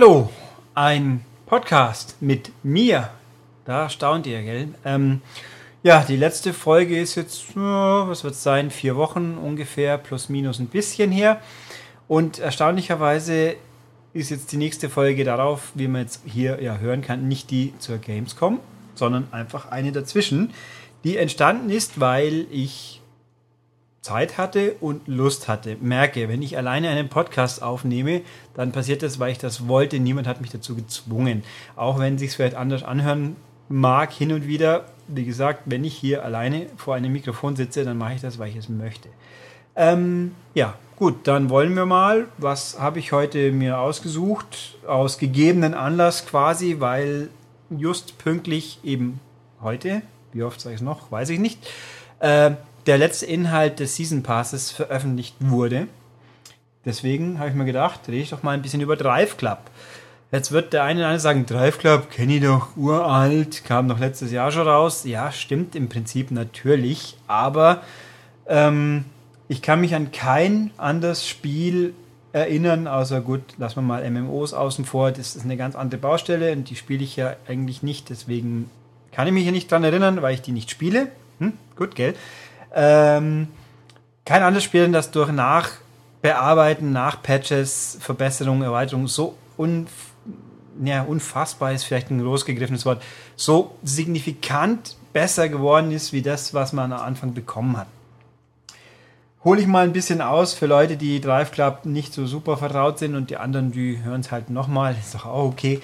[0.00, 0.30] Hallo,
[0.76, 3.10] ein Podcast mit mir.
[3.64, 4.68] Da staunt ihr, gell?
[4.84, 5.22] Ähm,
[5.82, 10.60] ja, die letzte Folge ist jetzt, was wird es sein, vier Wochen ungefähr, plus minus
[10.60, 11.40] ein bisschen her.
[12.06, 13.56] Und erstaunlicherweise
[14.12, 17.74] ist jetzt die nächste Folge darauf, wie man jetzt hier ja hören kann, nicht die
[17.80, 18.60] zur Gamescom,
[18.94, 20.52] sondern einfach eine dazwischen,
[21.02, 22.97] die entstanden ist, weil ich
[24.08, 25.76] Zeit hatte und Lust hatte.
[25.80, 28.22] Merke, wenn ich alleine einen Podcast aufnehme,
[28.54, 29.98] dann passiert das, weil ich das wollte.
[30.00, 31.44] Niemand hat mich dazu gezwungen.
[31.76, 33.36] Auch wenn sich vielleicht anders anhören
[33.68, 34.86] mag, hin und wieder.
[35.08, 38.48] Wie gesagt, wenn ich hier alleine vor einem Mikrofon sitze, dann mache ich das, weil
[38.48, 39.10] ich es möchte.
[39.76, 42.28] Ähm, ja, gut, dann wollen wir mal.
[42.38, 44.78] Was habe ich heute mir ausgesucht?
[44.86, 47.28] Aus gegebenen Anlass quasi, weil
[47.68, 49.20] just pünktlich eben
[49.60, 50.00] heute,
[50.32, 51.58] wie oft sage ich es noch, weiß ich nicht,
[52.20, 52.52] äh,
[52.88, 55.88] der letzte Inhalt des Season Passes veröffentlicht wurde.
[56.86, 59.58] Deswegen habe ich mir gedacht, rede ich doch mal ein bisschen über Drive Club.
[60.32, 63.98] Jetzt wird der eine oder andere sagen, Drive Club kenne ich doch uralt, kam doch
[63.98, 65.04] letztes Jahr schon raus.
[65.04, 67.82] Ja, stimmt im Prinzip natürlich, aber
[68.46, 69.04] ähm,
[69.48, 71.92] ich kann mich an kein anderes Spiel
[72.32, 76.52] erinnern, außer gut, lassen wir mal MMOs außen vor, das ist eine ganz andere Baustelle
[76.52, 78.70] und die spiele ich ja eigentlich nicht, deswegen
[79.12, 81.08] kann ich mich hier nicht dran erinnern, weil ich die nicht spiele.
[81.38, 82.14] Hm, gut, gell?
[82.74, 83.48] Ähm,
[84.24, 89.90] kein anderes Spiel, das durch Nachbearbeiten, Nachpatches, Verbesserungen, Erweiterungen so unf
[90.84, 93.02] ja, unfassbar ist vielleicht ein großgegriffenes Wort,
[93.36, 97.88] so signifikant besser geworden ist, wie das, was man am Anfang bekommen hat.
[99.44, 102.98] Hole ich mal ein bisschen aus für Leute, die Drive Club nicht so super vertraut
[102.98, 105.80] sind und die anderen, die hören es halt nochmal, ist doch auch okay.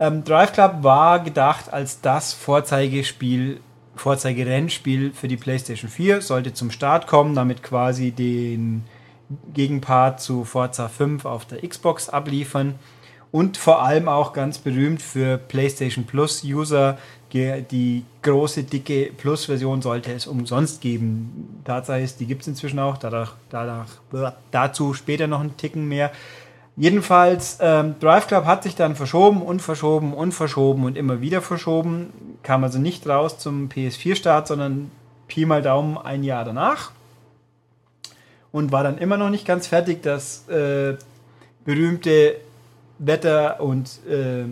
[0.00, 3.60] Ähm, Drive Club war gedacht als das Vorzeigespiel
[4.00, 8.84] Vorzeigerennspiel für die PlayStation 4 sollte zum Start kommen, damit quasi den
[9.52, 12.76] Gegenpart zu Forza 5 auf der Xbox abliefern
[13.30, 16.98] und vor allem auch ganz berühmt für PlayStation Plus User.
[17.32, 21.60] Die große, dicke Plus-Version sollte es umsonst geben.
[21.64, 22.96] Tatsache ist, die gibt es inzwischen auch.
[22.96, 23.88] Dadurch, dadurch,
[24.50, 26.10] dazu später noch ein Ticken mehr.
[26.78, 31.42] Jedenfalls, ähm, Drive Club hat sich dann verschoben und verschoben und verschoben und immer wieder
[31.42, 32.12] verschoben.
[32.44, 34.92] Kam also nicht raus zum PS4-Start, sondern
[35.26, 36.92] Pi mal Daumen ein Jahr danach.
[38.52, 40.04] Und war dann immer noch nicht ganz fertig.
[40.04, 40.96] Das äh,
[41.64, 42.36] berühmte
[43.00, 44.44] Wetter und äh,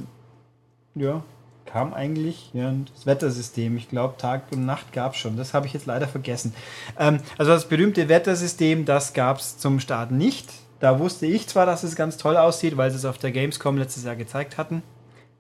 [0.97, 1.23] ja,
[1.65, 3.77] kam eigentlich ja, das Wettersystem.
[3.77, 5.37] Ich glaube, Tag und Nacht gab es schon.
[5.37, 6.55] Das habe ich jetzt leider vergessen.
[6.99, 11.67] Ähm, also das berühmte Wettersystem, das gab es zum Start nicht da wusste ich zwar,
[11.67, 14.83] dass es ganz toll aussieht, weil sie es auf der Gamescom letztes Jahr gezeigt hatten,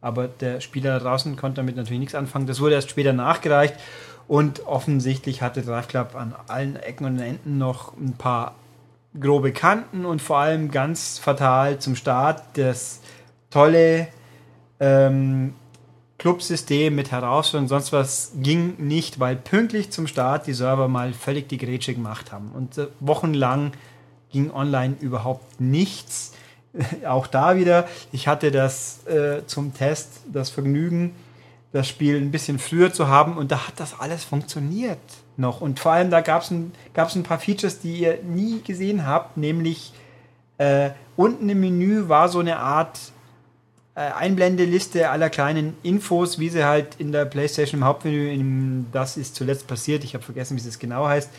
[0.01, 2.47] aber der Spieler draußen konnte damit natürlich nichts anfangen.
[2.47, 3.75] Das wurde erst später nachgereicht
[4.29, 8.55] und offensichtlich hatte Drive Club an allen Ecken und Enden noch ein paar
[9.19, 13.01] grobe Kanten und vor allem ganz fatal zum Start das
[13.51, 14.09] tolle
[14.81, 15.55] ähm,
[16.19, 21.49] Clubsystem mit Herausforderungen, sonst was ging nicht, weil pünktlich zum Start die Server mal völlig
[21.49, 23.73] die Grätsche gemacht haben und äh, wochenlang
[24.31, 26.33] ging online überhaupt nichts.
[27.07, 31.15] Auch da wieder, ich hatte das äh, zum Test, das Vergnügen,
[31.73, 34.99] das Spiel ein bisschen früher zu haben und da hat das alles funktioniert
[35.37, 35.61] noch.
[35.61, 39.37] Und vor allem da gab es ein, ein paar Features, die ihr nie gesehen habt,
[39.37, 39.93] nämlich
[40.59, 42.99] äh, unten im Menü war so eine Art
[43.95, 49.17] äh, Einblendeliste aller kleinen Infos, wie sie halt in der PlayStation im Hauptmenü, in das
[49.17, 51.31] ist zuletzt passiert, ich habe vergessen, wie es genau heißt,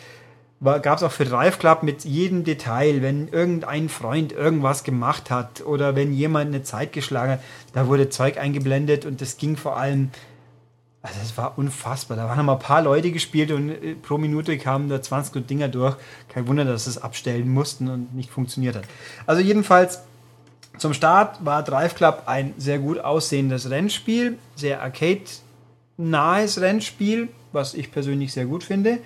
[0.60, 5.64] gab es auch für Drive Club mit jedem Detail, wenn irgendein Freund irgendwas gemacht hat
[5.64, 7.40] oder wenn jemand eine Zeit geschlagen hat,
[7.74, 10.10] da wurde Zeug eingeblendet und das ging vor allem,
[11.00, 12.16] also das war unfassbar.
[12.16, 15.68] Da waren mal ein paar Leute gespielt und äh, pro Minute kamen da 20 Dinger
[15.68, 15.96] durch.
[16.28, 18.84] Kein Wunder, dass es abstellen mussten und nicht funktioniert hat.
[19.26, 20.00] Also jedenfalls
[20.76, 27.92] zum Start war Drive Club ein sehr gut aussehendes Rennspiel, sehr arcade-nahes Rennspiel, was ich
[27.92, 28.98] persönlich sehr gut finde.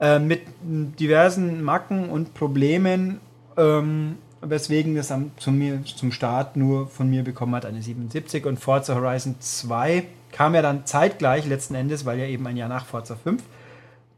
[0.00, 3.20] Äh, mit diversen Macken und Problemen,
[3.56, 8.46] ähm, weswegen das am, zum, mir, zum Start nur von mir bekommen hat, eine 77
[8.46, 12.68] und Forza Horizon 2 kam ja dann zeitgleich letzten Endes, weil ja eben ein Jahr
[12.68, 13.42] nach Forza 5.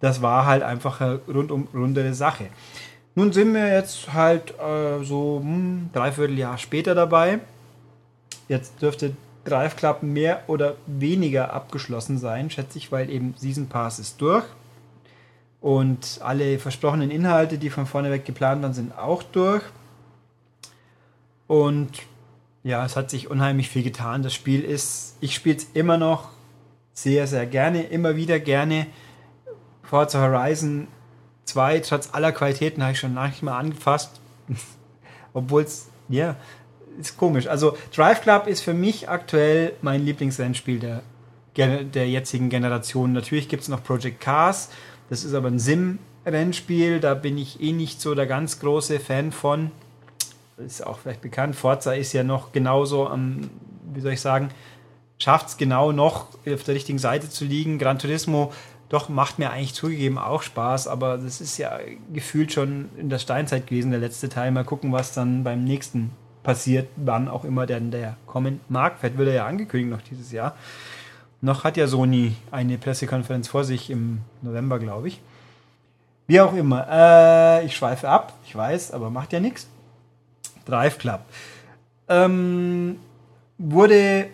[0.01, 2.47] Das war halt einfach eine rundum rundere Sache.
[3.15, 7.41] Nun sind wir jetzt halt äh, so hm, dreiviertel Jahr später dabei.
[8.49, 13.99] Jetzt dürfte Drive Club mehr oder weniger abgeschlossen sein, schätze ich, weil eben Season Pass
[13.99, 14.45] ist durch.
[15.61, 19.63] Und alle versprochenen Inhalte, die von vorne weg geplant waren, sind auch durch.
[21.47, 21.91] Und
[22.63, 24.23] ja, es hat sich unheimlich viel getan.
[24.23, 26.29] Das Spiel ist, ich spiele es immer noch
[26.93, 28.87] sehr, sehr gerne, immer wieder gerne.
[29.83, 30.87] Forza Horizon
[31.45, 34.21] 2, trotz aller Qualitäten, habe ich schon lange nicht mal angefasst.
[35.33, 36.37] Obwohl es, ja,
[36.99, 37.47] ist komisch.
[37.47, 41.03] Also Drive Club ist für mich aktuell mein Lieblingsrennspiel der,
[41.85, 43.13] der jetzigen Generation.
[43.13, 44.71] Natürlich gibt es noch Project Cars,
[45.11, 49.33] das ist aber ein Sim-Rennspiel, da bin ich eh nicht so der ganz große Fan
[49.33, 49.71] von.
[50.57, 51.57] Ist auch vielleicht bekannt.
[51.57, 53.51] Forza ist ja noch genauso am,
[53.93, 54.51] wie soll ich sagen,
[55.19, 57.79] schafft es genau noch auf der richtigen Seite zu liegen.
[57.79, 58.53] Gran Turismo
[58.91, 61.79] doch macht mir eigentlich zugegeben auch Spaß, aber das ist ja
[62.13, 64.51] gefühlt schon in der Steinzeit gewesen, der letzte Teil.
[64.51, 66.11] Mal gucken, was dann beim nächsten
[66.43, 68.97] passiert, wann auch immer denn der kommen mag.
[68.99, 70.57] Vielleicht wird er ja angekündigt noch dieses Jahr.
[71.43, 75.21] Noch hat ja Sony eine Pressekonferenz vor sich im November, glaube ich.
[76.27, 76.87] Wie auch immer.
[76.91, 79.67] Äh, ich schweife ab, ich weiß, aber macht ja nichts.
[80.67, 81.21] Drive Club.
[82.09, 83.01] Ähm,
[83.59, 84.27] wurde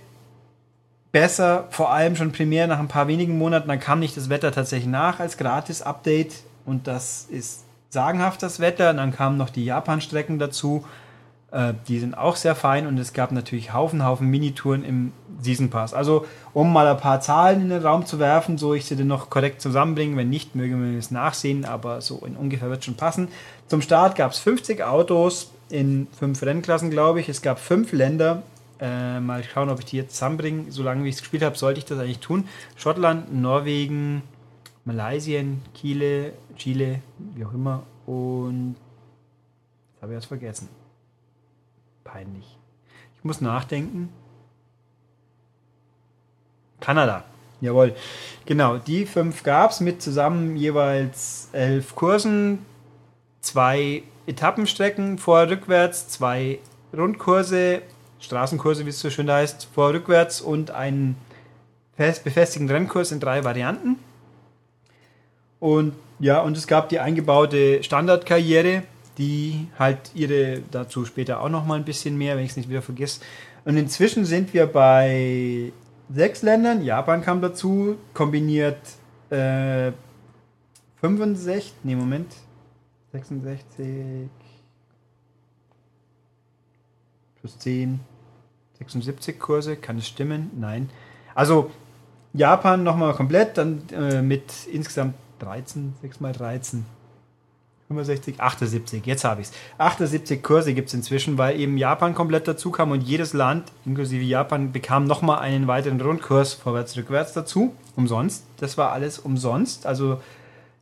[1.12, 3.68] besser, vor allem schon primär nach ein paar wenigen Monaten.
[3.68, 6.34] Dann kam nicht das Wetter tatsächlich nach als Gratis-Update
[6.66, 8.90] und das ist sagenhaft das Wetter.
[8.90, 10.84] Und dann kamen noch die Japan-Strecken dazu.
[11.52, 15.70] Äh, die sind auch sehr fein und es gab natürlich Haufen, Haufen Minitouren im Season
[15.70, 15.94] Pass.
[15.94, 19.06] Also, um mal ein paar Zahlen in den Raum zu werfen, so ich sie dann
[19.06, 20.16] noch korrekt zusammenbringen.
[20.16, 23.28] Wenn nicht, mögen wir es nachsehen, aber so in ungefähr wird es schon passen.
[23.68, 27.28] Zum Start gab es 50 Autos in fünf Rennklassen, glaube ich.
[27.28, 28.42] Es gab fünf Länder.
[28.80, 30.70] Äh, mal schauen, ob ich die jetzt zusammenbringe.
[30.70, 32.48] Solange ich es gespielt habe, sollte ich das eigentlich tun.
[32.76, 34.22] Schottland, Norwegen,
[34.84, 35.42] Malaysia,
[35.74, 37.00] Chile, Chile,
[37.34, 37.84] wie auch immer.
[38.04, 38.76] Und
[39.94, 40.85] jetzt habe ich was vergessen
[42.06, 42.58] peinlich.
[43.16, 44.12] Ich muss nachdenken.
[46.80, 47.24] Kanada.
[47.60, 47.94] Jawohl.
[48.44, 52.64] Genau, die fünf gab es mit zusammen jeweils elf Kursen,
[53.40, 56.58] zwei Etappenstrecken vor rückwärts, zwei
[56.96, 57.82] Rundkurse,
[58.20, 61.16] Straßenkurse, wie es so schön heißt, vor rückwärts und einen
[61.96, 63.98] fest befestigten Rennkurs in drei Varianten.
[65.60, 68.82] Und ja, und es gab die eingebaute Standardkarriere,
[69.18, 72.68] die halt ihre, dazu später auch noch mal ein bisschen mehr, wenn ich es nicht
[72.68, 73.20] wieder vergesse.
[73.64, 75.72] Und inzwischen sind wir bei
[76.12, 78.78] sechs Ländern, Japan kam dazu, kombiniert
[79.30, 79.92] äh,
[81.00, 82.32] 65, nee, Moment,
[83.12, 84.28] 66
[87.40, 88.00] plus 10,
[88.78, 90.50] 76 Kurse, kann es stimmen?
[90.58, 90.90] Nein.
[91.34, 91.70] Also
[92.32, 96.84] Japan nochmal komplett, dann äh, mit insgesamt 13, 6 mal 13,
[97.88, 99.52] 65, 78, jetzt habe ich es.
[99.78, 104.24] 78 Kurse gibt es inzwischen, weil eben Japan komplett dazu kam und jedes Land, inklusive
[104.24, 107.74] Japan, bekam nochmal einen weiteren Rundkurs vorwärts, rückwärts dazu.
[107.94, 108.44] Umsonst.
[108.58, 109.86] Das war alles umsonst.
[109.86, 110.20] Also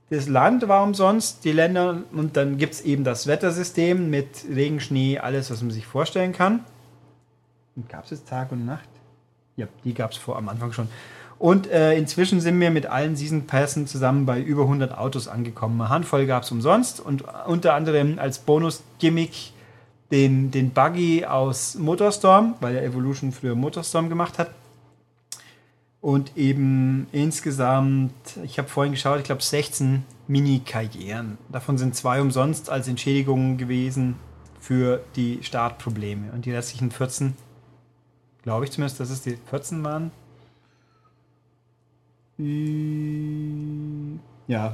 [0.09, 4.81] das Land war umsonst, die Länder und dann gibt es eben das Wettersystem mit Regen,
[4.81, 6.65] Schnee, alles, was man sich vorstellen kann.
[7.77, 8.89] Und gab es jetzt Tag und Nacht?
[9.57, 10.89] Ja, die gab es vor am Anfang schon.
[11.45, 15.79] Und äh, inzwischen sind wir mit allen Season Passen zusammen bei über 100 Autos angekommen.
[15.79, 19.53] Eine Handvoll gab es umsonst und unter anderem als Bonus-Gimmick
[20.11, 24.53] den, den Buggy aus Motorstorm, weil er Evolution früher Motorstorm gemacht hat.
[26.01, 31.37] Und eben insgesamt, ich habe vorhin geschaut, ich glaube 16 Mini-Karrieren.
[31.53, 34.17] Davon sind zwei umsonst als Entschädigung gewesen
[34.61, 36.33] für die Startprobleme.
[36.33, 37.35] Und die restlichen 14,
[38.43, 40.11] glaube ich zumindest, dass es die 14 waren,
[42.39, 42.45] ja,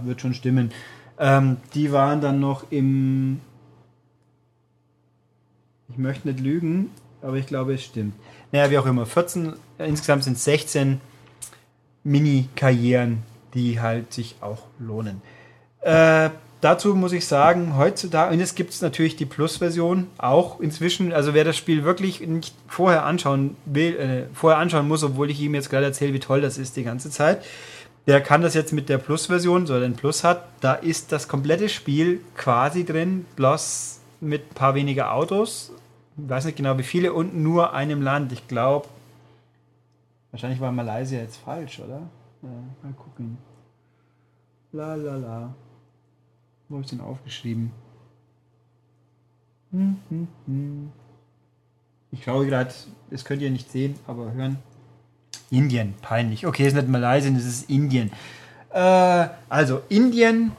[0.05, 0.71] wird schon stimmen.
[1.19, 3.41] Ähm, die waren dann noch im.
[5.89, 6.91] Ich möchte nicht lügen,
[7.21, 8.15] aber ich glaube, es stimmt.
[8.53, 9.07] Naja, wie auch immer.
[9.07, 11.01] 14, insgesamt sind es 16
[12.05, 13.23] Mini-Karrieren,
[13.55, 15.21] die halt sich auch lohnen.
[15.83, 21.13] Äh, dazu muss ich sagen, heutzutage, und jetzt gibt es natürlich die Plus-Version auch inzwischen,
[21.13, 25.41] also wer das Spiel wirklich nicht vorher anschauen will, äh, vorher anschauen muss, obwohl ich
[25.41, 27.45] ihm jetzt gerade erzähle, wie toll das ist die ganze Zeit,
[28.07, 31.29] der kann das jetzt mit der Plus-Version, so er den Plus hat, da ist das
[31.29, 35.73] komplette Spiel quasi drin, bloß mit ein paar weniger Autos,
[36.17, 38.33] ich weiß nicht genau wie viele, und nur einem Land.
[38.33, 38.89] Ich glaube,
[40.31, 42.03] wahrscheinlich war Malaysia jetzt falsch, oder?
[42.43, 42.49] Ja,
[42.83, 43.39] mal gucken.
[44.73, 45.55] La la la.
[46.71, 47.73] Wo habe ich denn aufgeschrieben?
[49.73, 50.93] Hm, hm, hm.
[52.13, 52.73] Ich schaue gerade,
[53.11, 54.59] das könnt ihr nicht sehen, aber hören.
[55.51, 56.47] Indien, peinlich.
[56.47, 58.13] Okay, es ist nicht Malaysia, es ist Indien.
[58.73, 60.53] Äh, also, Indien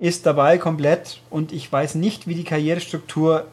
[0.00, 3.46] ist dabei komplett und ich weiß nicht, wie die Karrierestruktur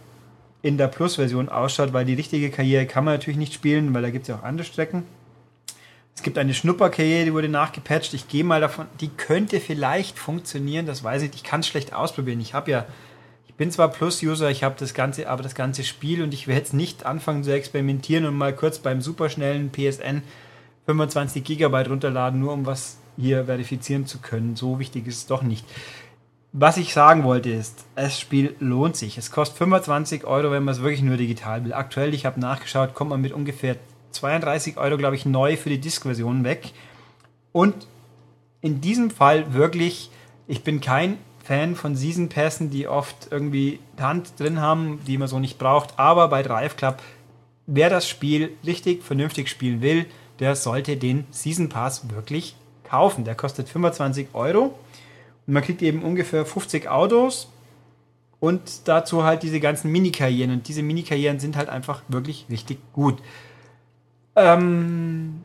[0.64, 4.10] in der Plus-Version ausschaut, weil die richtige Karriere kann man natürlich nicht spielen, weil da
[4.10, 5.04] gibt es ja auch andere Strecken.
[6.22, 8.14] Es gibt eine Schnupperkarriere, die wurde nachgepatcht.
[8.14, 11.44] Ich gehe mal davon, die könnte vielleicht funktionieren, das weiß ich nicht.
[11.44, 12.40] Ich kann es schlecht ausprobieren.
[12.40, 12.86] Ich habe ja,
[13.48, 16.60] ich bin zwar Plus-User, ich habe das ganze, aber das ganze Spiel und ich werde
[16.60, 20.22] jetzt nicht anfangen zu experimentieren und mal kurz beim superschnellen PSN
[20.86, 24.56] 25 Gigabyte runterladen, nur um was hier verifizieren zu können.
[24.56, 25.66] So wichtig ist es doch nicht.
[26.54, 29.18] was ich sagen wollte ist, das Spiel lohnt sich.
[29.18, 31.74] Es kostet 25 Euro, wenn man es wirklich nur digital will.
[31.74, 33.78] Aktuell, ich habe nachgeschaut, kommt man mit ungefähr
[34.12, 36.72] 32 Euro, glaube ich, neu für die Disk-Version weg.
[37.52, 37.88] Und
[38.62, 40.10] in diesem Fall wirklich,
[40.48, 45.28] ich bin kein Fan von Season Pässen, die oft irgendwie Hand drin haben, die man
[45.28, 45.98] so nicht braucht.
[45.98, 47.02] Aber bei Drive Club,
[47.66, 50.06] wer das Spiel richtig vernünftig spielen will,
[50.40, 53.26] der sollte den Season Pass wirklich kaufen.
[53.26, 54.76] Der kostet 25 Euro.
[55.48, 57.50] Und man kriegt eben ungefähr 50 Autos
[58.40, 60.52] und dazu halt diese ganzen Mini-Karrieren.
[60.52, 63.20] Und diese Mini-Karrieren sind halt einfach wirklich richtig gut.
[64.36, 65.44] Ähm,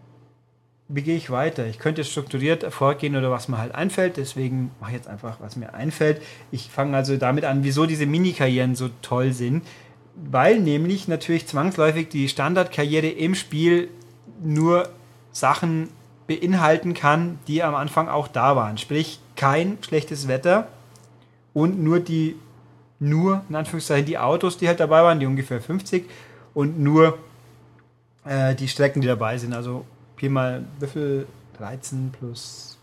[0.89, 1.67] wie gehe ich weiter?
[1.67, 4.17] Ich könnte strukturiert vorgehen oder was mir halt einfällt.
[4.17, 6.23] Deswegen mache ich jetzt einfach, was mir einfällt.
[6.53, 9.67] Ich fange also damit an, wieso diese Mini-Karrieren so toll sind.
[10.15, 13.89] Weil nämlich natürlich zwangsläufig die Standardkarriere im Spiel
[14.43, 14.89] nur
[15.33, 15.89] Sachen
[16.27, 18.79] beinhalten kann, die am Anfang auch da waren.
[18.79, 20.69] Sprich, kein schlechtes Wetter
[21.53, 22.37] und nur die,
[22.99, 26.09] nur in Anführungszeichen die Autos, die halt dabei waren, die ungefähr 50
[26.55, 27.19] und nur
[28.27, 29.55] äh, die Strecken, die dabei sind.
[29.55, 29.85] Also
[30.17, 31.27] Pi mal Würfel
[31.59, 32.79] 13 plus,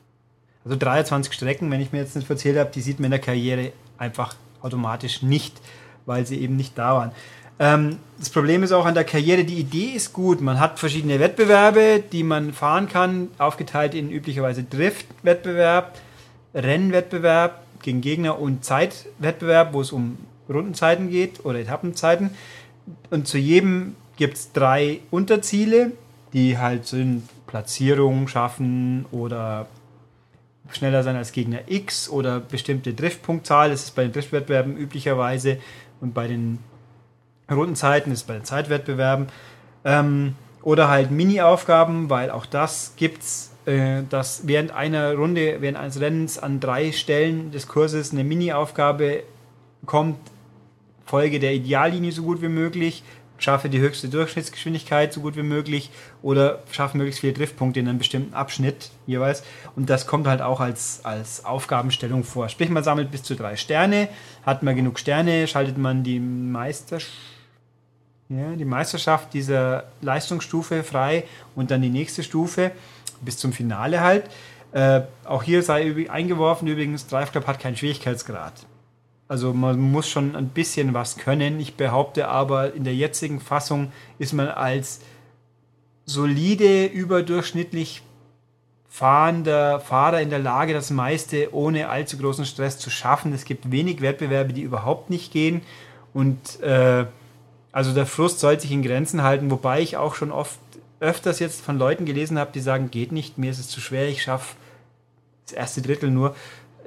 [0.65, 3.19] also 23 Strecken, wenn ich mir jetzt nicht erzählt habe, die sieht man in der
[3.19, 5.59] Karriere einfach automatisch nicht,
[6.05, 7.11] weil sie eben nicht da waren.
[7.59, 10.41] Ähm, das Problem ist auch an der Karriere, die Idee ist gut.
[10.41, 15.99] Man hat verschiedene Wettbewerbe, die man fahren kann, aufgeteilt in üblicherweise Drift-Wettbewerb,
[16.55, 20.17] Rennwettbewerb gegen Gegner und Zeitwettbewerb, wo es um
[20.49, 22.31] Rundenzeiten geht oder Etappenzeiten.
[23.09, 25.91] Und zu jedem gibt es drei Unterziele,
[26.33, 29.67] die halt sind Platzierung schaffen oder
[30.71, 33.69] schneller sein als Gegner X oder bestimmte Driftpunktzahl.
[33.69, 35.57] Das ist bei den Driftwettbewerben üblicherweise
[36.01, 36.59] und bei den
[37.51, 39.27] Rundenzeiten ist bei den Zeitwettbewerben.
[39.85, 45.99] Ähm, oder halt Mini-Aufgaben, weil auch das gibt's, äh, dass während einer Runde, während eines
[45.99, 49.23] Rennens an drei Stellen des Kurses eine Mini-Aufgabe
[49.85, 50.17] kommt,
[51.05, 53.03] Folge der Ideallinie so gut wie möglich,
[53.43, 57.99] schaffe die höchste Durchschnittsgeschwindigkeit so gut wie möglich oder schaffe möglichst viele Driftpunkte in einem
[57.99, 59.43] bestimmten Abschnitt jeweils.
[59.75, 62.49] Und das kommt halt auch als, als Aufgabenstellung vor.
[62.49, 64.07] Sprich, man sammelt bis zu drei Sterne.
[64.45, 67.11] Hat man genug Sterne, schaltet man die Meisterschaft
[68.29, 72.71] ja, die Meisterschaft dieser Leistungsstufe frei und dann die nächste Stufe
[73.21, 74.29] bis zum Finale halt.
[74.71, 78.53] Äh, auch hier sei eingeworfen übrigens, Drive Club hat keinen Schwierigkeitsgrad.
[79.27, 81.59] Also man muss schon ein bisschen was können.
[81.59, 85.01] Ich behaupte aber, in der jetzigen Fassung ist man als
[86.05, 88.03] solide, überdurchschnittlich
[88.89, 93.33] fahrender Fahrer in der Lage, das meiste ohne allzu großen Stress zu schaffen.
[93.33, 95.61] Es gibt wenig Wettbewerbe, die überhaupt nicht gehen.
[96.13, 97.05] Und äh,
[97.71, 100.59] also der Frust soll sich in Grenzen halten, wobei ich auch schon oft
[100.99, 104.07] öfters jetzt von Leuten gelesen habe, die sagen, geht nicht, mir ist es zu schwer,
[104.07, 104.55] ich schaffe
[105.45, 106.35] das erste Drittel nur.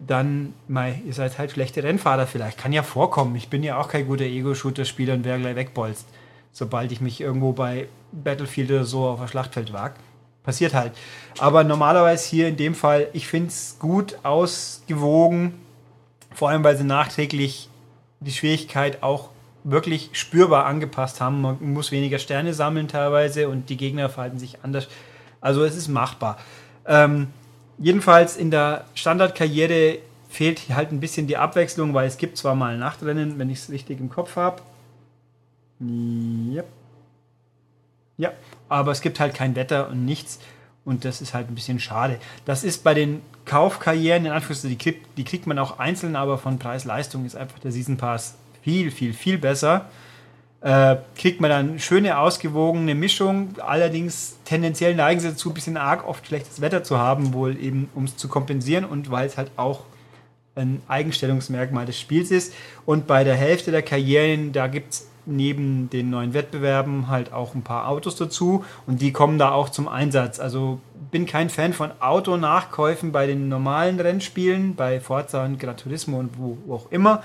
[0.05, 2.59] Dann, mei, ihr seid halt schlechte Rennfahrer vielleicht.
[2.59, 3.35] Kann ja vorkommen.
[3.37, 6.07] Ich bin ja auch kein guter Ego-Shooter-Spieler und wäre gleich wegbolzt,
[6.53, 9.95] sobald ich mich irgendwo bei Battlefield oder so auf ein Schlachtfeld wage.
[10.43, 10.93] Passiert halt.
[11.39, 15.55] Aber normalerweise hier in dem Fall, ich finde es gut ausgewogen,
[16.35, 17.69] vor allem weil sie nachträglich
[18.21, 19.31] die Schwierigkeit auch
[19.65, 21.41] wirklich spürbar angepasst haben.
[21.41, 24.89] Man muss weniger Sterne sammeln teilweise und die Gegner verhalten sich anders.
[25.41, 26.39] Also es ist machbar.
[26.87, 27.29] Ähm,
[27.79, 32.77] jedenfalls in der Standardkarriere fehlt halt ein bisschen die Abwechslung, weil es gibt zwar mal
[32.77, 34.63] Nachtrennen, wenn ich es richtig im Kopf habe.
[35.81, 36.63] Ja.
[38.19, 38.33] Ja,
[38.69, 40.39] aber es gibt halt kein Wetter und nichts.
[40.85, 42.19] Und das ist halt ein bisschen schade.
[42.45, 46.39] Das ist bei den Kaufkarrieren, in Anführungszeichen, die kriegt, die kriegt man auch einzeln, aber
[46.39, 49.87] von Preis-Leistung ist einfach der Season Pass viel, viel, viel besser.
[50.63, 53.51] Äh, kriegt man dann schöne, ausgewogene Mischung.
[53.65, 57.89] Allerdings tendenziell neigen sie dazu, ein bisschen arg oft schlechtes Wetter zu haben, wohl eben,
[57.95, 59.81] um es zu kompensieren und weil es halt auch
[60.55, 62.55] ein Eigenstellungsmerkmal des Spiels ist.
[62.87, 67.55] Und bei der Hälfte der Karrieren, da gibt es neben den neuen Wettbewerben halt auch
[67.55, 70.41] ein paar Autos dazu und die kommen da auch zum Einsatz.
[70.41, 76.19] Also bin kein Fan von Autonachkäufen bei den normalen Rennspielen, bei Forza und Gran Turismo
[76.19, 77.23] und wo auch immer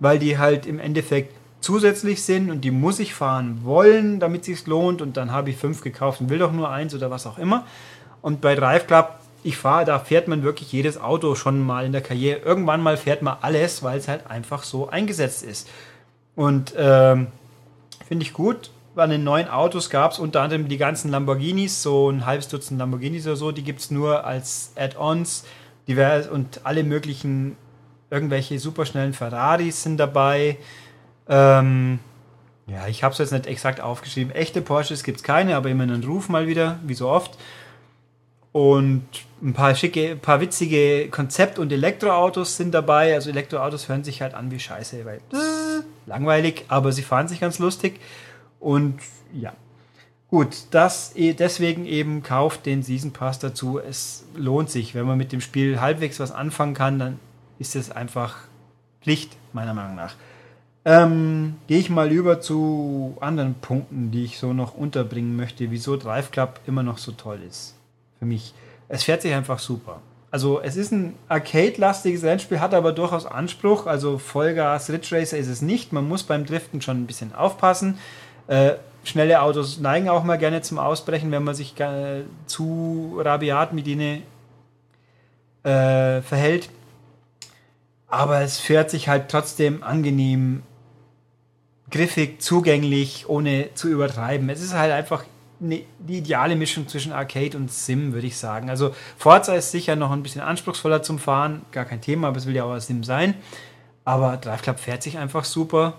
[0.00, 4.66] weil die halt im Endeffekt zusätzlich sind und die muss ich fahren wollen, damit es
[4.66, 7.38] lohnt und dann habe ich fünf gekauft und will doch nur eins oder was auch
[7.38, 7.66] immer.
[8.22, 11.92] Und bei Drive Club, ich fahre, da fährt man wirklich jedes Auto schon mal in
[11.92, 12.40] der Karriere.
[12.40, 15.68] Irgendwann mal fährt man alles, weil es halt einfach so eingesetzt ist.
[16.34, 17.28] Und ähm,
[18.06, 18.70] finde ich gut.
[18.94, 22.78] Bei den neuen Autos gab es unter anderem die ganzen Lamborghinis, so ein halbes Dutzend
[22.78, 25.44] Lamborghinis oder so, die gibt es nur als Add-ons
[26.30, 27.56] und alle möglichen
[28.10, 30.58] irgendwelche superschnellen Ferraris sind dabei.
[31.30, 32.00] Ähm,
[32.66, 34.34] ja, ich habe es jetzt nicht exakt aufgeschrieben.
[34.34, 37.38] Echte Porsches gibt es keine, aber immer einen Ruf mal wieder, wie so oft.
[38.52, 39.06] Und
[39.42, 43.14] ein paar schicke, ein paar witzige Konzept- und Elektroautos sind dabei.
[43.14, 45.20] Also Elektroautos hören sich halt an wie Scheiße, weil
[46.06, 48.00] langweilig, aber sie fahren sich ganz lustig.
[48.58, 48.98] Und
[49.32, 49.52] ja.
[50.28, 53.80] Gut, das deswegen eben kauft den Season Pass dazu.
[53.80, 57.18] Es lohnt sich, wenn man mit dem Spiel halbwegs was anfangen kann, dann
[57.58, 58.36] ist es einfach
[59.02, 60.14] Pflicht, meiner Meinung nach.
[60.84, 65.96] Ähm, Gehe ich mal über zu anderen Punkten, die ich so noch unterbringen möchte, wieso
[65.96, 67.74] Drive Club immer noch so toll ist.
[68.18, 68.54] Für mich.
[68.88, 70.00] Es fährt sich einfach super.
[70.30, 73.86] Also es ist ein Arcade-lastiges Rennspiel, hat aber durchaus Anspruch.
[73.86, 75.92] Also Vollgas Ridge Racer ist es nicht.
[75.92, 77.98] Man muss beim Driften schon ein bisschen aufpassen.
[78.46, 83.72] Äh, schnelle Autos neigen auch mal gerne zum Ausbrechen, wenn man sich äh, zu rabiat
[83.72, 84.22] mit ihnen
[85.64, 86.70] äh, verhält.
[88.06, 90.62] Aber es fährt sich halt trotzdem angenehm
[91.90, 94.48] griffig, zugänglich, ohne zu übertreiben.
[94.48, 95.24] Es ist halt einfach
[95.60, 98.70] eine, die ideale Mischung zwischen Arcade und Sim, würde ich sagen.
[98.70, 102.46] Also Forza ist sicher noch ein bisschen anspruchsvoller zum Fahren, gar kein Thema, aber es
[102.46, 103.34] will ja auch ein Sim sein.
[104.04, 105.94] Aber Drive Club fährt sich einfach super.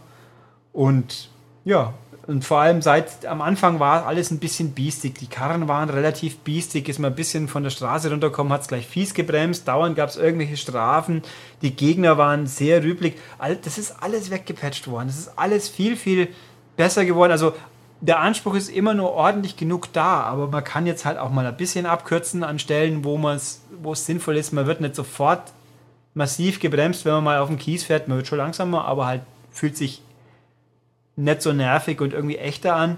[0.73, 1.29] Und
[1.63, 1.93] ja,
[2.27, 5.17] und vor allem seit am Anfang war alles ein bisschen biestig.
[5.17, 8.67] Die Karren waren relativ biestig, ist mal ein bisschen von der Straße runtergekommen, hat es
[8.67, 11.23] gleich fies gebremst, dauernd gab es irgendwelche Strafen,
[11.61, 13.17] die Gegner waren sehr rüblig.
[13.63, 15.07] Das ist alles weggepatcht worden.
[15.07, 16.27] Das ist alles viel, viel
[16.77, 17.31] besser geworden.
[17.31, 17.53] Also
[18.01, 21.45] der Anspruch ist immer nur ordentlich genug da, aber man kann jetzt halt auch mal
[21.45, 23.61] ein bisschen abkürzen an Stellen, wo es
[24.05, 24.53] sinnvoll ist.
[24.53, 25.53] Man wird nicht sofort
[26.13, 28.07] massiv gebremst, wenn man mal auf den Kies fährt.
[28.07, 30.01] Man wird schon langsamer, aber halt fühlt sich
[31.15, 32.97] nicht so nervig und irgendwie echter an.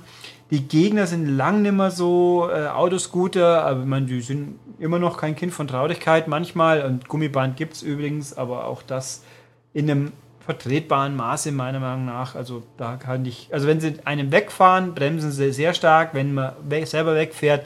[0.52, 5.18] Die Gegner sind lang nicht mehr so äh, Autoscooter, aber man, die sind immer noch
[5.18, 6.84] kein Kind von Traurigkeit manchmal.
[6.84, 9.24] Und Gummiband gibt es übrigens, aber auch das
[9.74, 10.12] in einem
[10.46, 12.36] vertretbaren Maße meiner Meinung nach.
[12.36, 16.14] Also da kann ich, also wenn sie einem wegfahren, bremsen sie sehr stark.
[16.14, 17.66] Wenn man weg, selber wegfährt,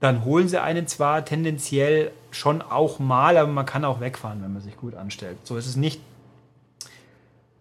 [0.00, 4.52] dann holen sie einen zwar tendenziell schon auch mal, aber man kann auch wegfahren, wenn
[4.52, 5.38] man sich gut anstellt.
[5.42, 6.00] So ist es nicht.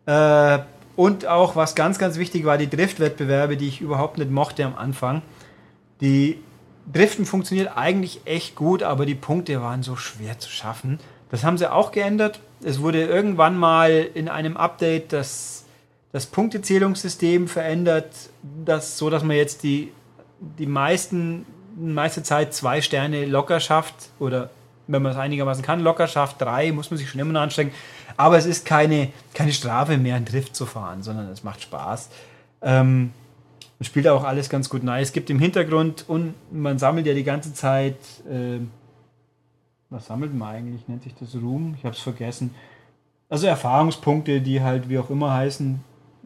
[0.06, 0.60] Äh,
[0.98, 4.76] und auch, was ganz, ganz wichtig war, die Driftwettbewerbe, die ich überhaupt nicht mochte am
[4.76, 5.22] Anfang.
[6.02, 6.40] Die
[6.92, 11.00] Driften funktioniert eigentlich echt gut, aber die Punkte waren so schwer zu schaffen.
[11.30, 12.40] Das haben sie auch geändert.
[12.64, 15.66] Es wurde irgendwann mal in einem Update das,
[16.14, 18.12] das Punktezählungssystem verändert,
[18.66, 19.92] das, so dass man jetzt die,
[20.58, 21.46] die meisten,
[21.78, 24.50] meiste Zeit zwei Sterne locker schafft oder
[24.88, 27.72] wenn man es einigermaßen kann, locker schafft, drei, muss man sich schon immer noch anstrengen.
[28.18, 32.10] Aber es ist keine, keine Strafe mehr, einen Drift zu fahren, sondern es macht Spaß.
[32.64, 33.12] Ähm,
[33.80, 35.10] man spielt auch alles ganz gut nice.
[35.10, 37.96] Es gibt im Hintergrund und man sammelt ja die ganze Zeit.
[38.28, 38.60] Äh,
[39.90, 40.88] was sammelt man eigentlich?
[40.88, 41.76] Nennt sich das Ruhm?
[41.78, 42.54] Ich habe es vergessen.
[43.30, 45.80] Also Erfahrungspunkte, die halt wie auch immer heißen.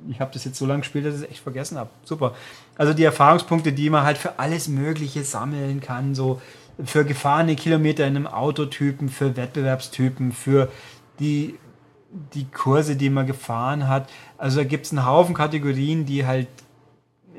[0.09, 1.89] Ich habe das jetzt so lange gespielt, dass ich es echt vergessen habe.
[2.05, 2.33] Super.
[2.77, 6.15] Also die Erfahrungspunkte, die man halt für alles Mögliche sammeln kann.
[6.15, 6.41] So
[6.83, 10.69] für gefahrene Kilometer in einem Autotypen, für Wettbewerbstypen, für
[11.19, 11.55] die,
[12.33, 14.09] die Kurse, die man gefahren hat.
[14.37, 16.47] Also da gibt es einen Haufen Kategorien, die halt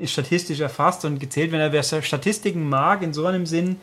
[0.05, 1.71] statistisch erfasst und gezählt werden.
[1.71, 3.77] Wer Statistiken mag, in so einem Sinn,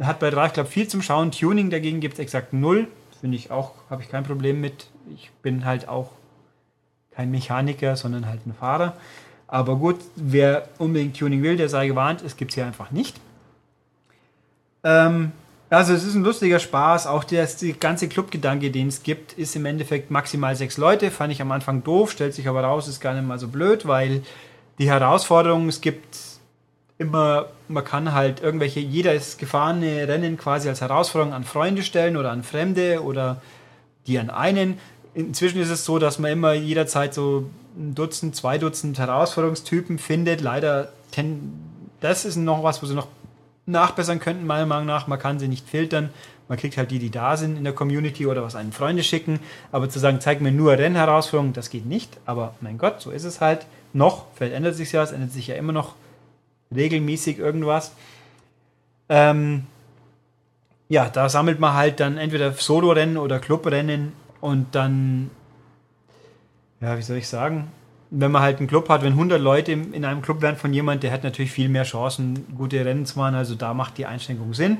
[0.00, 1.30] hat bei Drive Club viel zum Schauen.
[1.30, 2.88] Tuning dagegen gibt es exakt null.
[3.20, 4.88] Finde ich auch, habe ich kein Problem mit.
[5.14, 6.10] Ich bin halt auch
[7.10, 8.96] kein Mechaniker, sondern halt ein Fahrer.
[9.46, 13.20] Aber gut, wer unbedingt Tuning will, der sei gewarnt, es gibt es hier einfach nicht.
[14.82, 15.32] Ähm,
[15.76, 17.06] also es ist ein lustiger Spaß.
[17.06, 17.48] Auch der,
[17.80, 21.10] ganze Clubgedanke, den es gibt, ist im Endeffekt maximal sechs Leute.
[21.10, 23.86] Fand ich am Anfang doof, stellt sich aber raus, ist gar nicht mal so blöd,
[23.86, 24.22] weil
[24.78, 26.18] die Herausforderung, es gibt
[26.98, 32.30] immer, man kann halt irgendwelche, jedes gefahrene Rennen quasi als Herausforderung an Freunde stellen oder
[32.30, 33.40] an Fremde oder
[34.06, 34.78] die an einen.
[35.14, 40.40] Inzwischen ist es so, dass man immer jederzeit so ein Dutzend, zwei Dutzend Herausforderungstypen findet.
[40.40, 41.52] Leider, ten,
[42.00, 43.08] das ist noch was, wo sie noch
[43.66, 45.06] nachbessern könnten, meiner Meinung nach.
[45.06, 46.10] Man kann sie nicht filtern.
[46.48, 49.40] Man kriegt halt die, die da sind in der Community oder was einen Freunde schicken.
[49.72, 52.18] Aber zu sagen, zeig mir nur Rennherausforderungen, das geht nicht.
[52.26, 53.66] Aber mein Gott, so ist es halt.
[53.92, 55.94] Noch, vielleicht ändert sich ja, es ändert sich ja immer noch
[56.74, 57.92] regelmäßig irgendwas.
[59.08, 59.66] Ähm,
[60.88, 65.30] ja, da sammelt man halt dann entweder Solo-Rennen oder Clubrennen und dann,
[66.80, 67.70] ja, wie soll ich sagen,
[68.10, 71.02] wenn man halt einen Club hat, wenn 100 Leute in einem Club wären von jemand,
[71.02, 73.34] der hat natürlich viel mehr Chancen, gute Rennen zu machen.
[73.34, 74.78] Also da macht die Einschränkung Sinn.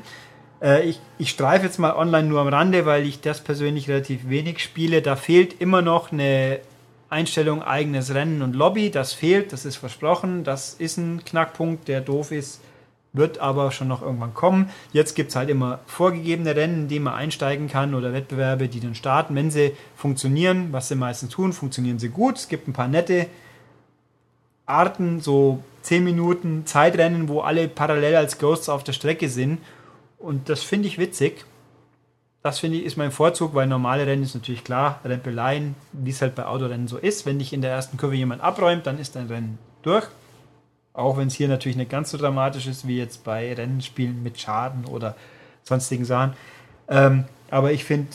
[0.62, 4.28] Äh, ich, ich streife jetzt mal online nur am Rande, weil ich das persönlich relativ
[4.28, 5.02] wenig spiele.
[5.02, 6.60] Da fehlt immer noch eine
[7.10, 8.90] Einstellung eigenes Rennen und Lobby.
[8.90, 10.44] Das fehlt, das ist versprochen.
[10.44, 12.60] Das ist ein Knackpunkt, der doof ist
[13.14, 14.68] wird aber schon noch irgendwann kommen.
[14.92, 18.80] Jetzt gibt es halt immer vorgegebene Rennen, in die man einsteigen kann oder Wettbewerbe, die
[18.80, 19.34] dann starten.
[19.34, 22.36] Wenn sie funktionieren, was sie meistens tun, funktionieren sie gut.
[22.36, 23.28] Es gibt ein paar nette
[24.66, 29.58] Arten, so 10 Minuten Zeitrennen, wo alle parallel als Ghosts auf der Strecke sind.
[30.18, 31.44] Und das finde ich witzig.
[32.42, 36.20] Das finde ich ist mein Vorzug, weil normale Rennen ist natürlich klar, Rempeleien, wie es
[36.20, 37.24] halt bei Autorennen so ist.
[37.26, 40.06] Wenn dich in der ersten Kurve jemand abräumt, dann ist dein Rennen durch.
[40.94, 44.40] Auch wenn es hier natürlich nicht ganz so dramatisch ist wie jetzt bei Rennspielen mit
[44.40, 45.16] Schaden oder
[45.64, 46.34] sonstigen Sachen.
[46.88, 48.08] Ähm, aber ich finde,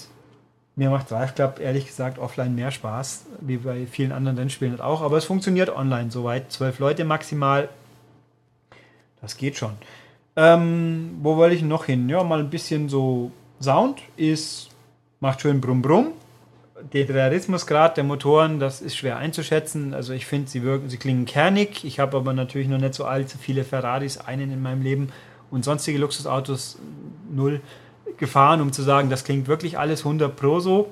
[0.76, 4.82] mir macht Drive Club ehrlich gesagt offline mehr Spaß, wie bei vielen anderen Rennspielen halt
[4.82, 5.02] auch.
[5.02, 6.52] Aber es funktioniert online soweit.
[6.54, 7.68] Zwölf Leute maximal.
[9.22, 9.74] Das geht schon.
[10.38, 12.08] Ähm, wo wollte ich noch hin?
[12.08, 14.70] Ja, mal ein bisschen so Sound ist,
[15.20, 16.14] macht schön Brumm Brumm
[16.94, 19.94] der Realismusgrad der Motoren, das ist schwer einzuschätzen.
[19.94, 21.84] Also ich finde, sie wirken, sie klingen kernig.
[21.84, 25.10] Ich habe aber natürlich noch nicht so allzu viele Ferraris, einen in meinem Leben
[25.52, 26.80] und sonstige Luxusautos
[27.30, 27.62] null
[28.18, 30.92] gefahren, um zu sagen, das klingt wirklich alles 100 Pro so.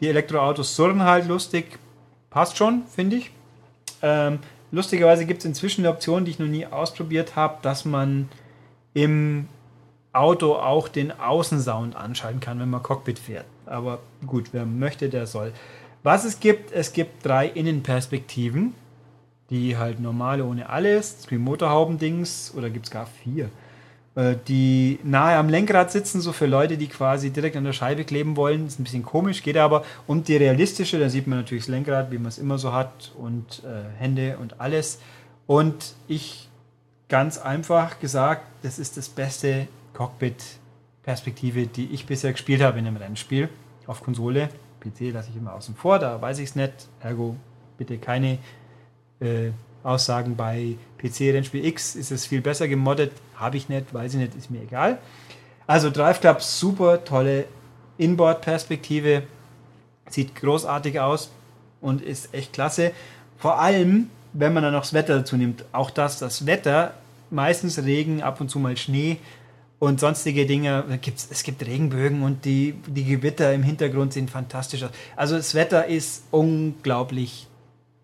[0.00, 1.78] Die Elektroautos surren halt lustig,
[2.30, 3.30] passt schon, finde ich.
[4.02, 4.38] Ähm,
[4.70, 8.28] lustigerweise gibt es inzwischen eine Option, die ich noch nie ausprobiert habe, dass man
[8.92, 9.48] im
[10.12, 13.46] Auto auch den Außensound anschalten kann, wenn man Cockpit fährt.
[13.66, 15.52] Aber gut, wer möchte, der soll.
[16.02, 18.74] Was es gibt, es gibt drei Innenperspektiven,
[19.50, 23.48] die halt normale ohne alles, wie Motorhaubendings, oder gibt es gar vier,
[24.14, 28.04] äh, die nahe am Lenkrad sitzen, so für Leute, die quasi direkt an der Scheibe
[28.04, 28.66] kleben wollen.
[28.66, 29.84] Ist ein bisschen komisch, geht aber.
[30.06, 33.12] Und die realistische, da sieht man natürlich das Lenkrad, wie man es immer so hat,
[33.18, 35.00] und äh, Hände und alles.
[35.46, 36.48] Und ich
[37.08, 39.68] ganz einfach gesagt, das ist das beste
[41.04, 43.48] Cockpit-Perspektive, die ich bisher gespielt habe in einem Rennspiel
[43.86, 44.48] auf Konsole.
[44.80, 46.72] PC lasse ich immer außen vor, da weiß ich es nicht.
[47.00, 47.36] Ergo
[47.78, 48.38] bitte keine
[49.20, 49.50] äh,
[49.82, 51.94] Aussagen bei PC-Rennspiel X.
[51.94, 53.12] Ist es viel besser gemoddet?
[53.36, 54.98] Habe ich nicht, weiß ich nicht, ist mir egal.
[55.66, 57.46] Also Drive Club, super tolle
[57.98, 59.24] Inboard-Perspektive.
[60.08, 61.30] Sieht großartig aus
[61.80, 62.92] und ist echt klasse.
[63.38, 65.64] Vor allem, wenn man dann noch das Wetter dazu nimmt.
[65.72, 66.94] Auch das, das Wetter,
[67.30, 69.18] meistens Regen, ab und zu mal Schnee
[69.84, 70.84] und sonstige Dinge.
[71.00, 74.90] Gibt's, es gibt Regenbögen und die, die Gewitter im Hintergrund sehen fantastisch aus.
[75.16, 77.48] Also das Wetter ist unglaublich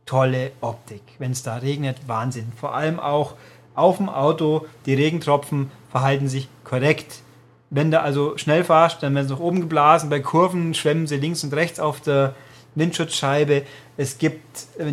[0.07, 1.03] tolle Optik.
[1.19, 2.53] Wenn es da regnet, Wahnsinn.
[2.57, 3.35] Vor allem auch
[3.75, 7.23] auf dem Auto, die Regentropfen verhalten sich korrekt.
[7.71, 10.11] Wenn du also schnell fahrst, dann werden sie nach oben geblasen.
[10.11, 12.35] Bei Kurven schwemmen sie links und rechts auf der
[12.75, 13.63] Windschutzscheibe.
[13.97, 14.41] Es gibt,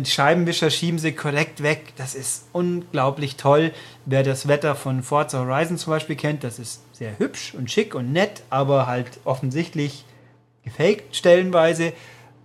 [0.04, 1.92] Scheibenwischer schieben sie korrekt weg.
[1.96, 3.72] Das ist unglaublich toll.
[4.04, 7.94] Wer das Wetter von Forza Horizon zum Beispiel kennt, das ist sehr hübsch und schick
[7.94, 10.04] und nett, aber halt offensichtlich
[10.64, 11.92] gefaked stellenweise.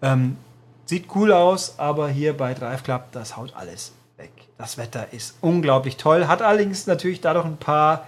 [0.01, 0.37] Ähm,
[0.85, 4.31] sieht cool aus, aber hier bei Drive Club, das haut alles weg.
[4.57, 8.07] Das Wetter ist unglaublich toll, hat allerdings natürlich dadurch ein paar,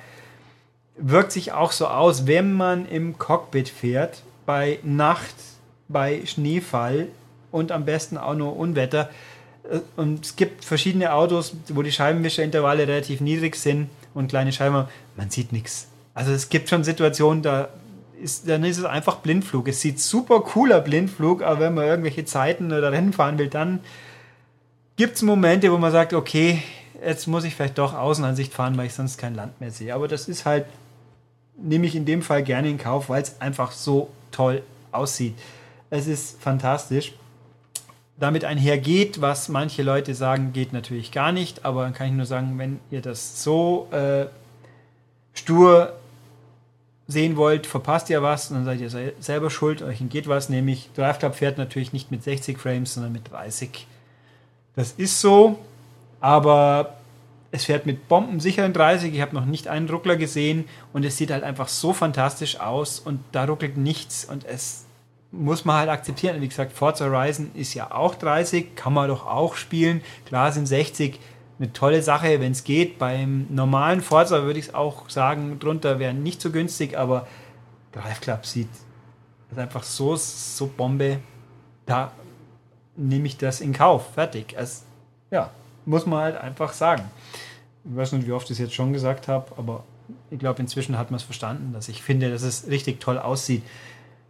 [0.98, 5.36] wirkt sich auch so aus, wenn man im Cockpit fährt, bei Nacht
[5.88, 7.08] bei Schneefall
[7.52, 9.10] und am besten auch nur Unwetter.
[9.70, 14.86] Äh, und es gibt verschiedene Autos, wo die Scheibenwischerintervalle relativ niedrig sind und kleine Scheiben,
[15.16, 15.88] man sieht nichts.
[16.14, 17.70] Also es gibt schon Situationen, da
[18.22, 19.68] ist, dann ist es einfach Blindflug.
[19.68, 23.82] Es sieht super cooler Blindflug, aber wenn man irgendwelche Zeiten oder Rennen fahren will, dann
[24.96, 26.62] gibt es Momente, wo man sagt, okay,
[27.06, 29.94] jetzt muss ich vielleicht doch Außenansicht fahren, weil ich sonst kein Land mehr sehe.
[29.94, 30.66] Aber das ist halt,
[31.58, 35.36] nehme ich in dem Fall gerne in Kauf, weil es einfach so toll aussieht.
[35.96, 37.14] Es ist fantastisch.
[38.18, 42.26] Damit einhergeht, was manche Leute sagen, geht natürlich gar nicht, aber dann kann ich nur
[42.26, 44.26] sagen, wenn ihr das so äh,
[45.34, 45.94] stur
[47.08, 51.20] sehen wollt, verpasst ihr was, dann seid ihr selber schuld, euch entgeht was, nämlich Drive
[51.20, 53.86] Club fährt natürlich nicht mit 60 Frames, sondern mit 30.
[54.76, 55.60] Das ist so,
[56.20, 56.96] aber
[57.52, 59.14] es fährt mit bombensicheren 30.
[59.14, 60.66] Ich habe noch nicht einen Ruckler gesehen.
[60.94, 63.00] Und es sieht halt einfach so fantastisch aus.
[63.00, 64.26] Und da ruckelt nichts.
[64.26, 64.85] Und es
[65.38, 66.42] muss man halt akzeptieren.
[66.42, 70.02] Wie gesagt, Forza Horizon ist ja auch 30, kann man doch auch spielen.
[70.26, 71.20] Klar sind 60
[71.58, 73.00] eine tolle Sache, wenn es geht.
[73.00, 77.28] Beim normalen Forza würde ich es auch sagen, drunter wäre nicht so günstig, aber
[77.92, 78.68] Drive Club sieht
[79.56, 81.20] ist einfach so, so Bombe.
[81.86, 82.12] Da
[82.96, 84.14] nehme ich das in Kauf.
[84.14, 84.56] Fertig.
[84.58, 84.86] Es,
[85.32, 85.52] ja,
[85.86, 87.04] muss man halt einfach sagen.
[87.84, 89.84] Ich weiß nicht, wie oft ich es jetzt schon gesagt habe, aber
[90.32, 93.64] ich glaube, inzwischen hat man es verstanden, dass ich finde, dass es richtig toll aussieht.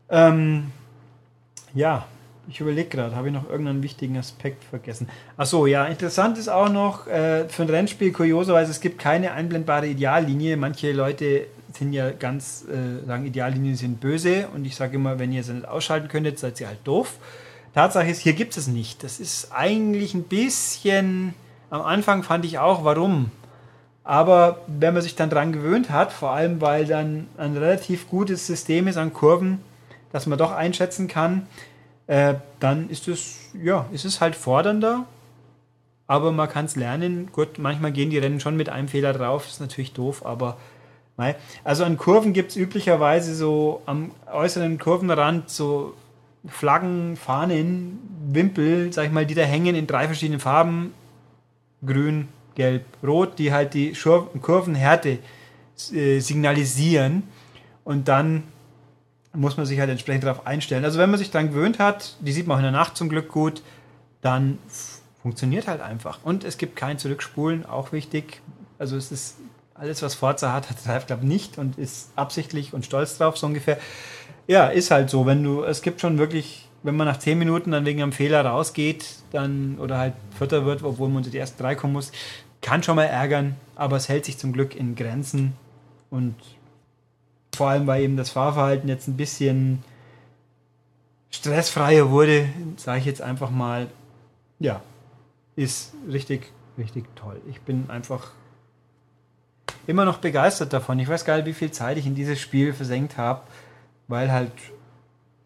[0.10, 0.72] Ähm,
[1.76, 2.06] ja,
[2.48, 5.08] ich überlege gerade, habe ich noch irgendeinen wichtigen Aspekt vergessen?
[5.38, 9.88] Achso, ja, interessant ist auch noch äh, für ein Rennspiel kurioserweise, es gibt keine einblendbare
[9.88, 10.58] Ideallinie.
[10.58, 15.32] Manche Leute sind ja ganz, äh, sagen, Ideallinien sind böse und ich sage immer, wenn
[15.32, 17.18] ihr sie nicht ausschalten könntet, seid ihr halt doof.
[17.74, 19.04] Tatsache ist, hier gibt es nicht.
[19.04, 21.34] Das ist eigentlich ein bisschen,
[21.70, 23.32] am Anfang fand ich auch, warum.
[24.04, 28.46] Aber wenn man sich dann dran gewöhnt hat, vor allem weil dann ein relativ gutes
[28.46, 29.60] System ist an Kurven,
[30.16, 31.46] dass man doch einschätzen kann,
[32.08, 35.04] äh, dann ist es, ja, ist es halt fordernder,
[36.08, 37.28] aber man kann es lernen.
[37.34, 40.56] Gut, manchmal gehen die Rennen schon mit einem Fehler drauf, ist natürlich doof, aber
[41.66, 45.96] Also an Kurven gibt es üblicherweise so am äußeren Kurvenrand so
[46.48, 48.00] Flaggen, Fahnen,
[48.32, 50.94] Wimpel, sag ich mal, die da hängen in drei verschiedenen Farben.
[51.86, 53.92] Grün, Gelb, Rot, die halt die
[54.42, 55.20] Kurvenhärte
[55.92, 57.24] äh, signalisieren.
[57.84, 58.44] Und dann
[59.36, 60.86] muss man sich halt entsprechend darauf einstellen.
[60.86, 63.10] Also wenn man sich dann gewöhnt hat, die sieht man auch in der Nacht zum
[63.10, 63.62] Glück gut,
[64.22, 64.58] dann
[65.22, 66.20] funktioniert halt einfach.
[66.24, 68.42] Und es gibt kein Zurückspulen, auch wichtig.
[68.78, 69.38] Also es ist
[69.74, 73.48] alles, was Forza hat, hat Drive Club nicht und ist absichtlich und stolz drauf, so
[73.48, 73.78] ungefähr.
[74.48, 75.26] Ja, ist halt so.
[75.26, 78.46] Wenn du, es gibt schon wirklich, wenn man nach 10 Minuten dann wegen einem Fehler
[78.46, 82.12] rausgeht, dann oder halt Vierter wird, obwohl man unter die ersten drei kommen muss,
[82.62, 85.54] kann schon mal ärgern, aber es hält sich zum Glück in Grenzen
[86.10, 86.36] und
[87.56, 89.84] vor allem, weil eben das Fahrverhalten jetzt ein bisschen
[91.30, 93.88] stressfreier wurde, sage ich jetzt einfach mal,
[94.60, 94.82] ja,
[95.56, 97.42] ist richtig, richtig toll.
[97.50, 98.32] Ich bin einfach
[99.88, 101.00] immer noch begeistert davon.
[101.00, 103.42] Ich weiß gar nicht, wie viel Zeit ich in dieses Spiel versenkt habe,
[104.08, 104.52] weil halt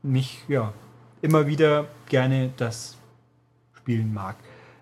[0.01, 0.73] mich ja
[1.21, 2.97] immer wieder gerne das
[3.75, 4.35] spielen mag.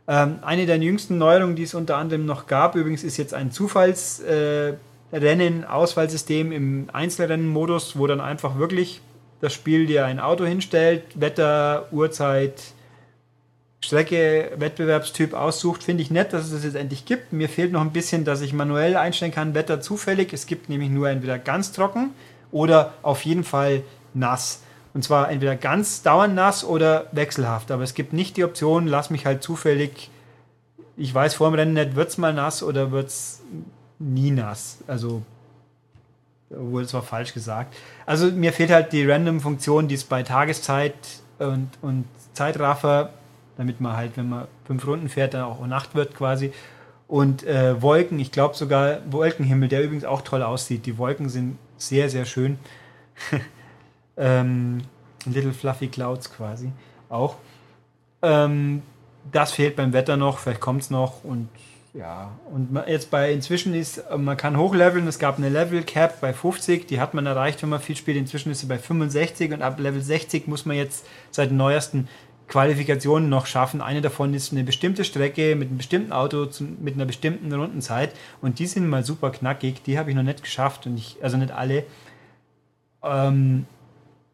[0.07, 3.51] Ähm, eine der jüngsten Neuerungen, die es unter anderem noch gab, übrigens ist jetzt ein
[3.51, 4.77] Zufallsrennen, äh,
[5.11, 9.01] Auswahlsystem im Einzelrennenmodus, wo dann einfach wirklich
[9.41, 12.61] das Spiel dir ein Auto hinstellt, Wetter, Uhrzeit,
[13.79, 17.31] Strecke, Wettbewerbstyp aussucht, finde ich nett, dass es das jetzt endlich gibt.
[17.31, 20.33] Mir fehlt noch ein bisschen, dass ich manuell einstellen kann, Wetter zufällig.
[20.33, 22.09] Es gibt nämlich nur entweder ganz trocken
[22.51, 24.63] oder auf jeden Fall nass.
[24.93, 27.69] Und zwar entweder ganz dauernd nass oder wechselhaft.
[27.69, 30.09] Aber es gibt nicht die Option, lass mich halt zufällig,
[30.97, 33.43] ich weiß vor dem Rennen nicht, wird es mal nass oder wird es
[33.99, 34.79] nie nass.
[34.87, 35.21] Also,
[36.49, 37.75] obwohl es war falsch gesagt.
[38.05, 40.93] Also mir fehlt halt die Random-Funktion, die es bei Tageszeit
[41.39, 43.11] und, und Zeitraffer
[43.57, 46.53] damit man halt, wenn man fünf Runden fährt, dann auch Nacht wird quasi.
[47.07, 50.85] Und äh, Wolken, ich glaube sogar Wolkenhimmel, der übrigens auch toll aussieht.
[50.85, 52.59] Die Wolken sind sehr, sehr schön.
[54.17, 54.83] ähm,
[55.25, 56.71] Little Fluffy Clouds quasi
[57.09, 57.35] auch.
[58.21, 58.83] Ähm,
[59.31, 61.49] das fehlt beim Wetter noch, vielleicht kommt es noch und
[61.93, 66.33] ja, und jetzt bei inzwischen ist, man kann hochleveln, es gab eine Level Cap bei
[66.33, 68.17] 50, die hat man erreicht, wenn man viel spielt.
[68.17, 72.07] Inzwischen ist sie bei 65 und ab Level 60 muss man jetzt seit dem neuesten
[72.47, 73.81] Qualifikationen noch schaffen.
[73.81, 78.13] Eine davon ist eine bestimmte Strecke mit einem bestimmten Auto zu, mit einer bestimmten Rundenzeit
[78.41, 79.83] und die sind mal super knackig.
[79.83, 81.83] Die habe ich noch nicht geschafft und ich, also nicht alle.
[83.03, 83.65] Ähm,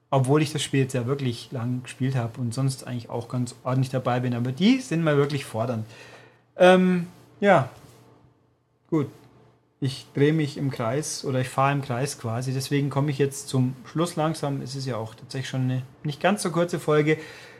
[0.10, 3.56] obwohl ich das Spiel jetzt ja wirklich lang gespielt habe und sonst eigentlich auch ganz
[3.64, 4.36] ordentlich dabei bin.
[4.36, 5.88] Aber die sind mal wirklich fordernd.
[6.56, 7.08] Ähm,
[7.44, 7.70] ja,
[8.90, 9.08] gut.
[9.82, 12.54] Ich drehe mich im Kreis oder ich fahre im Kreis quasi.
[12.54, 14.62] Deswegen komme ich jetzt zum Schluss langsam.
[14.62, 17.18] Es ist ja auch tatsächlich schon eine nicht ganz so kurze Folge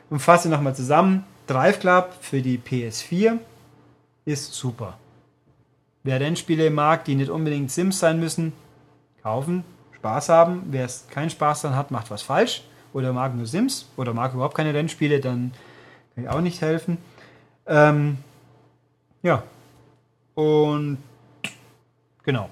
[0.08, 1.26] und fasse nochmal zusammen.
[1.46, 3.38] Drive Club für die PS4
[4.24, 4.96] ist super.
[6.02, 8.54] Wer Rennspiele mag, die nicht unbedingt Sims sein müssen,
[9.22, 9.64] kaufen,
[9.96, 10.62] Spaß haben.
[10.70, 12.62] Wer es keinen Spaß dann hat, macht was falsch.
[12.94, 15.52] Oder mag nur Sims oder mag überhaupt keine Rennspiele, dann
[16.14, 16.96] kann ich auch nicht helfen.
[17.66, 18.16] Ähm,
[19.22, 19.42] ja.
[20.34, 20.98] Und
[22.22, 22.50] genau.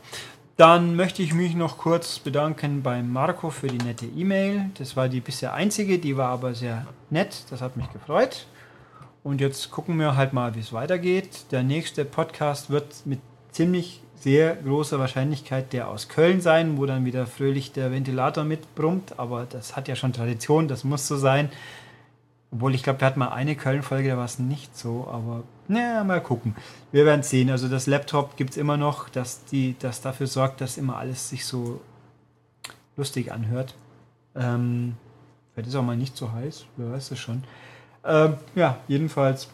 [0.57, 4.71] Dann möchte ich mich noch kurz bedanken bei Marco für die nette E-Mail.
[4.79, 7.45] Das war die bisher einzige, die war aber sehr nett.
[7.51, 8.47] Das hat mich gefreut.
[9.25, 11.47] Und jetzt gucken wir halt mal, wie es weitergeht.
[11.53, 17.05] Der nächste Podcast wird mit ziemlich sehr großer Wahrscheinlichkeit der aus Köln sein, wo dann
[17.05, 19.19] wieder fröhlich der Ventilator mitbrummt.
[19.19, 21.51] Aber das hat ja schon Tradition, das muss so sein.
[22.53, 26.05] Obwohl ich glaube, wir hatten mal eine Köln-Folge, da war es nicht so, aber naja,
[26.05, 26.55] mal gucken.
[26.91, 27.51] Wir werden sehen.
[27.51, 31.29] Also das Laptop gibt es immer noch, dass die, das dafür sorgt, dass immer alles
[31.29, 31.81] sich so
[32.97, 33.75] lustig anhört.
[34.35, 34.97] Ähm,
[35.53, 37.45] vielleicht ist auch mal nicht so heiß, wer weiß das schon.
[38.05, 39.49] Ähm, ja, jedenfalls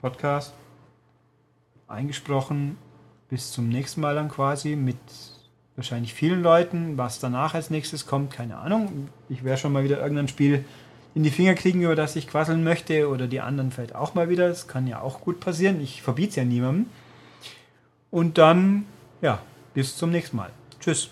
[0.00, 0.52] Podcast
[1.88, 2.78] eingesprochen.
[3.28, 4.98] Bis zum nächsten Mal dann quasi mit
[5.74, 6.96] wahrscheinlich vielen Leuten.
[6.96, 9.08] Was danach als nächstes kommt, keine Ahnung.
[9.28, 10.64] Ich werde schon mal wieder irgendein Spiel
[11.16, 14.28] in die Finger kriegen, über das ich quasseln möchte oder die anderen vielleicht auch mal
[14.28, 14.48] wieder.
[14.48, 15.80] Das kann ja auch gut passieren.
[15.80, 16.90] Ich verbiete es ja niemandem.
[18.10, 18.84] Und dann,
[19.22, 19.40] ja,
[19.72, 20.50] bis zum nächsten Mal.
[20.78, 21.08] Tschüss.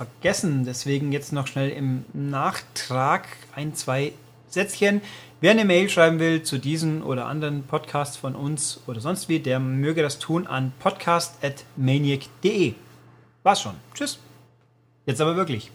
[0.00, 0.64] Vergessen.
[0.64, 4.12] Deswegen jetzt noch schnell im Nachtrag ein, zwei
[4.48, 5.02] Sätzchen.
[5.42, 9.40] Wer eine Mail schreiben will zu diesen oder anderen Podcasts von uns oder sonst wie,
[9.40, 12.74] der möge das tun an podcast.maniac.de.
[13.42, 13.74] War's schon.
[13.94, 14.18] Tschüss.
[15.04, 15.70] Jetzt aber wirklich.